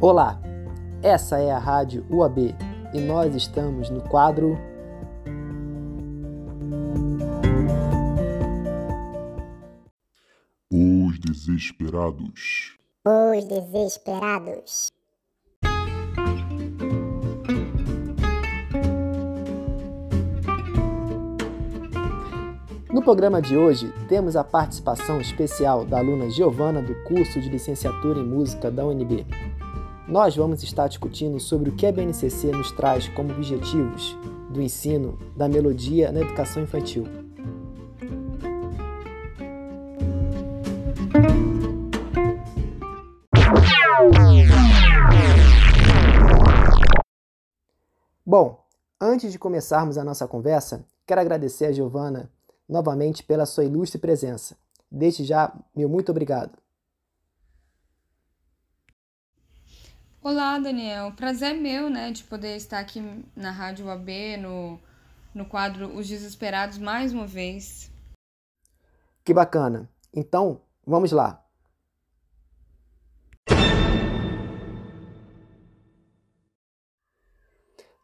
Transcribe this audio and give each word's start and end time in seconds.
Olá, 0.00 0.40
essa 1.02 1.40
é 1.40 1.50
a 1.50 1.58
Rádio 1.58 2.06
UAB 2.08 2.54
e 2.94 3.00
nós 3.00 3.34
estamos 3.34 3.90
no 3.90 4.00
quadro 4.00 4.56
Os 10.70 11.18
Desesperados. 11.18 12.78
Os 13.04 13.44
Desesperados. 13.44 14.92
No 22.92 23.02
programa 23.02 23.42
de 23.42 23.56
hoje, 23.56 23.92
temos 24.08 24.36
a 24.36 24.44
participação 24.44 25.20
especial 25.20 25.84
da 25.84 25.98
aluna 25.98 26.30
Giovana 26.30 26.80
do 26.80 26.94
curso 27.02 27.40
de 27.40 27.48
Licenciatura 27.48 28.20
em 28.20 28.24
Música 28.24 28.70
da 28.70 28.86
UNB. 28.86 29.26
Nós 30.08 30.34
vamos 30.34 30.62
estar 30.62 30.88
discutindo 30.88 31.38
sobre 31.38 31.68
o 31.68 31.76
que 31.76 31.86
a 31.86 31.92
BNCC 31.92 32.50
nos 32.50 32.72
traz 32.72 33.06
como 33.10 33.30
objetivos 33.30 34.16
do 34.48 34.62
ensino 34.62 35.18
da 35.36 35.46
melodia 35.46 36.10
na 36.10 36.20
educação 36.20 36.62
infantil. 36.62 37.04
Bom, 48.24 48.64
antes 48.98 49.30
de 49.30 49.38
começarmos 49.38 49.98
a 49.98 50.04
nossa 50.04 50.26
conversa, 50.26 50.86
quero 51.06 51.20
agradecer 51.20 51.66
a 51.66 51.72
Giovana 51.72 52.30
novamente 52.66 53.22
pela 53.22 53.44
sua 53.44 53.64
ilustre 53.64 54.00
presença. 54.00 54.56
Desde 54.90 55.22
já, 55.22 55.52
meu 55.76 55.86
muito 55.86 56.10
obrigado. 56.10 56.52
Olá, 60.30 60.58
Daniel. 60.58 61.10
Prazer 61.12 61.54
meu, 61.54 61.88
né, 61.88 62.10
de 62.12 62.22
poder 62.22 62.54
estar 62.54 62.80
aqui 62.80 63.00
na 63.34 63.50
Rádio 63.50 63.88
AB, 63.88 64.36
no, 64.36 64.78
no 65.34 65.46
quadro 65.46 65.96
Os 65.96 66.06
Desesperados, 66.06 66.76
mais 66.76 67.14
uma 67.14 67.26
vez. 67.26 67.90
Que 69.24 69.32
bacana. 69.32 69.88
Então, 70.14 70.60
vamos 70.86 71.12
lá. 71.12 71.42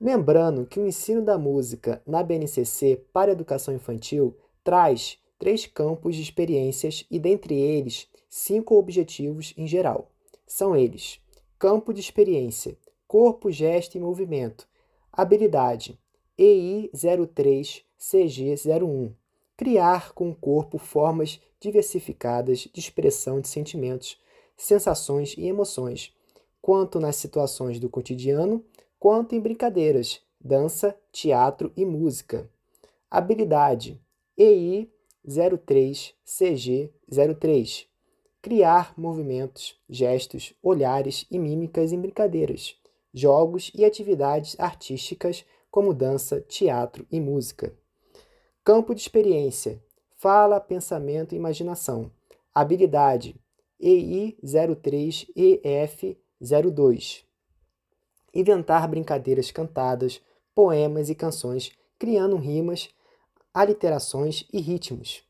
Lembrando 0.00 0.64
que 0.64 0.80
o 0.80 0.86
ensino 0.86 1.22
da 1.22 1.36
música 1.36 2.02
na 2.06 2.22
BNCC 2.22 3.04
para 3.12 3.32
educação 3.32 3.74
infantil 3.74 4.34
traz 4.64 5.18
três 5.38 5.66
campos 5.66 6.16
de 6.16 6.22
experiências 6.22 7.04
e, 7.10 7.18
dentre 7.18 7.54
eles, 7.54 8.08
cinco 8.30 8.78
objetivos 8.78 9.52
em 9.58 9.66
geral. 9.66 10.10
São 10.46 10.74
eles: 10.74 11.22
campo 11.64 11.94
de 11.94 12.00
experiência, 12.00 12.76
corpo, 13.08 13.50
gesto 13.50 13.96
e 13.96 13.98
movimento, 13.98 14.68
habilidade, 15.10 15.98
EI03CG01, 16.38 19.14
criar 19.56 20.12
com 20.12 20.28
o 20.28 20.34
corpo 20.34 20.76
formas 20.76 21.40
diversificadas 21.58 22.68
de 22.70 22.78
expressão 22.78 23.40
de 23.40 23.48
sentimentos, 23.48 24.20
sensações 24.54 25.34
e 25.38 25.46
emoções, 25.46 26.14
quanto 26.60 27.00
nas 27.00 27.16
situações 27.16 27.80
do 27.80 27.88
cotidiano, 27.88 28.62
quanto 29.00 29.34
em 29.34 29.40
brincadeiras, 29.40 30.20
dança, 30.38 30.94
teatro 31.10 31.72
e 31.74 31.86
música. 31.86 32.46
Habilidade, 33.10 33.98
EI 34.36 34.92
03CG03. 35.26 37.93
Criar 38.44 38.92
movimentos, 38.94 39.74
gestos, 39.88 40.52
olhares 40.62 41.26
e 41.30 41.38
mímicas 41.38 41.94
em 41.94 41.98
brincadeiras, 41.98 42.78
jogos 43.10 43.72
e 43.74 43.86
atividades 43.86 44.54
artísticas 44.60 45.46
como 45.70 45.94
dança, 45.94 46.42
teatro 46.42 47.06
e 47.10 47.18
música. 47.18 47.74
Campo 48.62 48.94
de 48.94 49.00
experiência: 49.00 49.82
fala, 50.18 50.60
pensamento 50.60 51.34
e 51.34 51.38
imaginação. 51.38 52.12
Habilidade: 52.54 53.34
EI 53.80 54.36
03EF02. 54.44 57.24
Inventar 58.34 58.86
brincadeiras 58.86 59.50
cantadas, 59.50 60.20
poemas 60.54 61.08
e 61.08 61.14
canções, 61.14 61.72
criando 61.98 62.36
rimas 62.36 62.90
aliterações 63.54 64.46
e 64.52 64.60
ritmos. 64.60 65.24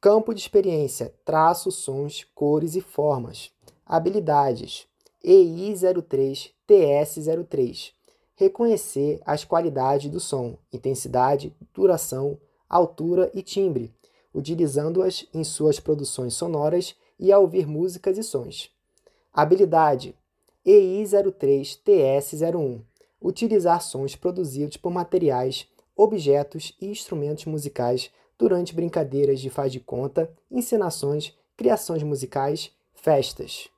Campo 0.00 0.32
de 0.32 0.40
experiência: 0.40 1.12
traços, 1.26 1.74
sons, 1.74 2.26
cores 2.34 2.74
e 2.74 2.80
formas. 2.80 3.50
Habilidades: 3.84 4.86
EI03, 5.22 6.52
TS03. 6.66 7.92
Reconhecer 8.34 9.20
as 9.26 9.44
qualidades 9.44 10.10
do 10.10 10.18
som, 10.18 10.56
intensidade, 10.72 11.54
duração, 11.74 12.38
altura 12.66 13.30
e 13.34 13.42
timbre, 13.42 13.94
utilizando-as 14.34 15.26
em 15.34 15.44
suas 15.44 15.78
produções 15.78 16.32
sonoras 16.32 16.96
e 17.18 17.30
ao 17.30 17.42
ouvir 17.42 17.66
músicas 17.66 18.16
e 18.16 18.22
sons. 18.22 18.70
Habilidade: 19.30 20.16
EI03, 20.66 21.78
TS01. 21.84 22.80
Utilizar 23.20 23.82
sons 23.82 24.16
produzidos 24.16 24.78
por 24.78 24.90
materiais 24.90 25.68
objetos 25.94 26.74
e 26.80 26.86
instrumentos 26.86 27.44
musicais 27.44 28.10
durante 28.40 28.74
brincadeiras 28.74 29.38
de 29.38 29.50
faz 29.50 29.70
de 29.70 29.78
conta, 29.78 30.32
encenações, 30.50 31.34
criações 31.58 32.02
musicais, 32.02 32.72
festas. 32.94 33.68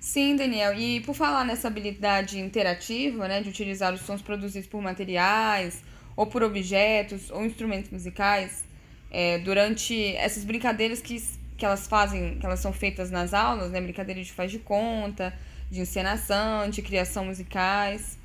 Sim, 0.00 0.34
Daniel. 0.34 0.74
E 0.74 1.00
por 1.02 1.14
falar 1.14 1.44
nessa 1.44 1.68
habilidade 1.68 2.40
interativa, 2.40 3.28
né, 3.28 3.40
de 3.40 3.48
utilizar 3.48 3.94
os 3.94 4.00
sons 4.00 4.20
produzidos 4.20 4.68
por 4.68 4.82
materiais, 4.82 5.84
ou 6.16 6.26
por 6.26 6.42
objetos, 6.42 7.30
ou 7.30 7.44
instrumentos 7.44 7.92
musicais, 7.92 8.64
é, 9.08 9.38
durante 9.38 10.16
essas 10.16 10.42
brincadeiras 10.44 11.00
que, 11.00 11.22
que 11.56 11.64
elas 11.64 11.86
fazem, 11.86 12.40
que 12.40 12.44
elas 12.44 12.58
são 12.58 12.72
feitas 12.72 13.08
nas 13.08 13.32
aulas, 13.32 13.70
né, 13.70 13.80
brincadeiras 13.80 14.26
de 14.26 14.32
faz 14.32 14.50
de 14.50 14.58
conta, 14.58 15.32
de 15.70 15.80
encenação, 15.80 16.68
de 16.68 16.82
criação 16.82 17.26
musicais 17.26 18.15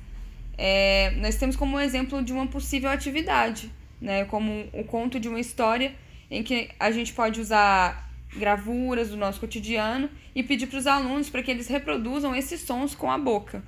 é, 0.64 1.10
nós 1.16 1.34
temos 1.34 1.56
como 1.56 1.80
exemplo 1.80 2.22
de 2.22 2.32
uma 2.32 2.46
possível 2.46 2.88
atividade, 2.88 3.74
né? 4.00 4.24
como 4.26 4.68
o 4.72 4.84
conto 4.84 5.18
de 5.18 5.28
uma 5.28 5.40
história 5.40 5.92
em 6.30 6.40
que 6.44 6.70
a 6.78 6.92
gente 6.92 7.12
pode 7.12 7.40
usar 7.40 8.08
gravuras 8.38 9.10
do 9.10 9.16
nosso 9.16 9.40
cotidiano 9.40 10.08
e 10.32 10.40
pedir 10.40 10.68
para 10.68 10.78
os 10.78 10.86
alunos 10.86 11.28
para 11.28 11.42
que 11.42 11.50
eles 11.50 11.66
reproduzam 11.66 12.32
esses 12.32 12.60
sons 12.60 12.94
com 12.94 13.10
a 13.10 13.18
boca. 13.18 13.60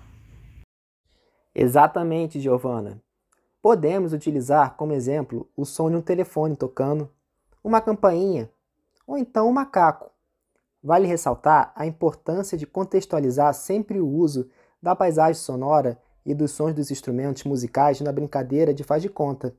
Exatamente, 1.52 2.38
Giovana. 2.38 3.02
Podemos 3.60 4.12
utilizar 4.12 4.76
como 4.76 4.92
exemplo 4.92 5.50
o 5.56 5.64
som 5.64 5.90
de 5.90 5.96
um 5.96 6.00
telefone 6.00 6.54
tocando, 6.54 7.10
uma 7.62 7.80
campainha 7.80 8.48
ou 9.04 9.18
então 9.18 9.48
um 9.48 9.52
macaco. 9.52 10.12
Vale 10.80 11.08
ressaltar 11.08 11.72
a 11.74 11.86
importância 11.86 12.56
de 12.56 12.68
contextualizar 12.68 13.52
sempre 13.52 13.98
o 13.98 14.06
uso 14.06 14.48
da 14.80 14.94
paisagem 14.94 15.42
sonora 15.42 15.98
e 16.24 16.34
dos 16.34 16.52
sons 16.52 16.74
dos 16.74 16.90
instrumentos 16.90 17.44
musicais 17.44 18.00
na 18.00 18.10
brincadeira 18.12 18.72
de 18.72 18.82
faz 18.82 19.02
de 19.02 19.08
conta. 19.08 19.54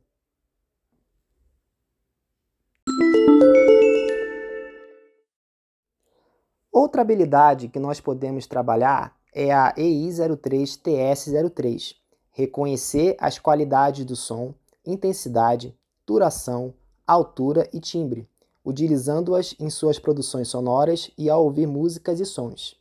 Outra 6.72 7.02
habilidade 7.02 7.68
que 7.70 7.80
nós 7.80 8.00
podemos 8.00 8.48
trabalhar 8.48 9.16
é 9.34 9.54
a 9.54 9.74
EI03TS03, 9.76 11.96
reconhecer 12.32 13.18
as 13.20 13.38
qualidades 13.40 14.06
do 14.06 14.16
som, 14.16 14.54
intensidade, 14.86 15.78
duração, 16.06 16.74
altura 17.06 17.70
e 17.74 17.80
timbre, 17.80 18.30
utilizando-as 18.64 19.56
em 19.60 19.70
suas 19.70 20.00
produções 20.00 20.48
sonoras 20.48 21.12
e 21.18 21.30
ao 21.30 21.44
ouvir 21.44 21.68
músicas 21.68 22.20
e 22.20 22.26
sons. 22.26 22.80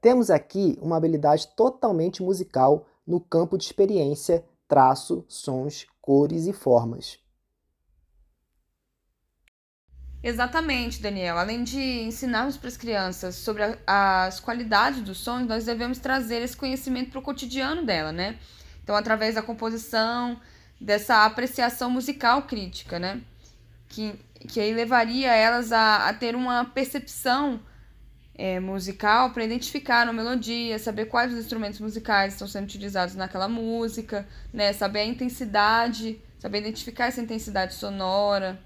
Temos 0.00 0.30
aqui 0.30 0.78
uma 0.80 0.96
habilidade 0.96 1.48
totalmente 1.56 2.22
musical 2.22 2.86
no 3.06 3.20
campo 3.20 3.56
de 3.56 3.64
experiência, 3.64 4.44
traço, 4.66 5.24
sons, 5.28 5.86
cores 6.00 6.46
e 6.46 6.52
formas. 6.52 7.18
Exatamente, 10.22 11.00
Daniel. 11.00 11.38
Além 11.38 11.62
de 11.62 11.78
ensinarmos 11.78 12.56
para 12.56 12.68
as 12.68 12.76
crianças 12.76 13.36
sobre 13.36 13.62
a, 13.86 14.24
as 14.24 14.40
qualidades 14.40 15.00
dos 15.02 15.18
sons, 15.18 15.46
nós 15.46 15.66
devemos 15.66 15.98
trazer 15.98 16.42
esse 16.42 16.56
conhecimento 16.56 17.10
para 17.10 17.20
o 17.20 17.22
cotidiano 17.22 17.84
dela, 17.84 18.10
né? 18.10 18.36
Então, 18.82 18.96
através 18.96 19.36
da 19.36 19.42
composição, 19.42 20.40
dessa 20.80 21.24
apreciação 21.24 21.90
musical 21.90 22.42
crítica, 22.42 22.98
né? 22.98 23.22
Que, 23.88 24.18
que 24.48 24.58
aí 24.58 24.74
levaria 24.74 25.32
elas 25.32 25.70
a, 25.70 26.08
a 26.08 26.14
ter 26.14 26.34
uma 26.34 26.64
percepção 26.64 27.60
é, 28.36 28.60
musical 28.60 29.30
para 29.30 29.44
identificar 29.44 30.06
a 30.06 30.12
melodia, 30.12 30.78
saber 30.78 31.06
quais 31.06 31.32
os 31.32 31.38
instrumentos 31.38 31.80
musicais 31.80 32.34
estão 32.34 32.46
sendo 32.46 32.64
utilizados 32.64 33.14
naquela 33.14 33.48
música, 33.48 34.28
né? 34.52 34.72
Saber 34.72 35.00
a 35.00 35.04
intensidade, 35.06 36.20
saber 36.38 36.58
identificar 36.58 37.06
essa 37.06 37.20
intensidade 37.20 37.74
sonora, 37.74 38.60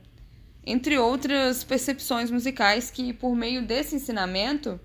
entre 0.67 0.99
outras 0.99 1.63
percepções 1.63 2.31
musicais 2.31 2.91
que, 2.91 3.13
por 3.13 3.35
meio 3.35 3.65
desse 3.65 3.95
ensinamento, 3.95 4.79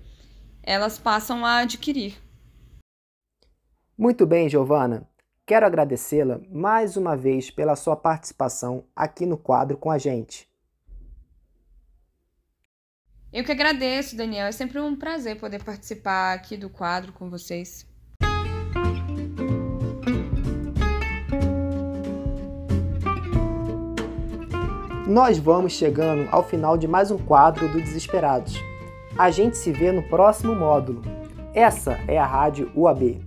elas 0.62 0.98
passam 0.98 1.44
a 1.44 1.58
adquirir. 1.58 2.16
Muito 3.98 4.24
bem, 4.26 4.48
Giovana. 4.48 5.08
Quero 5.44 5.66
agradecê-la 5.66 6.40
mais 6.50 6.96
uma 6.96 7.16
vez 7.16 7.50
pela 7.50 7.76
sua 7.76 7.96
participação 7.96 8.84
aqui 8.94 9.26
no 9.26 9.36
quadro 9.36 9.76
com 9.76 9.90
a 9.90 9.98
gente. 9.98 10.48
Eu 13.32 13.44
que 13.44 13.52
agradeço, 13.52 14.16
Daniel. 14.16 14.46
É 14.46 14.52
sempre 14.52 14.80
um 14.80 14.96
prazer 14.96 15.36
poder 15.36 15.62
participar 15.62 16.34
aqui 16.34 16.56
do 16.56 16.70
quadro 16.70 17.12
com 17.12 17.28
vocês. 17.28 17.86
Nós 25.06 25.38
vamos 25.38 25.72
chegando 25.72 26.28
ao 26.32 26.42
final 26.42 26.76
de 26.76 26.88
mais 26.88 27.10
um 27.10 27.18
quadro 27.18 27.68
do 27.68 27.80
Desesperados. 27.80 28.56
A 29.16 29.30
gente 29.30 29.56
se 29.56 29.72
vê 29.72 29.92
no 29.92 30.02
próximo 30.02 30.54
módulo. 30.54 31.02
Essa 31.54 31.92
é 32.08 32.18
a 32.18 32.26
Rádio 32.26 32.70
UAB. 32.74 33.20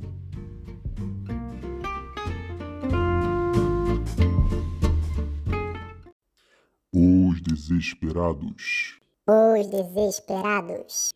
Os 6.94 7.42
desesperados. 7.42 8.99
Os 9.31 9.68
desesperados. 9.68 11.12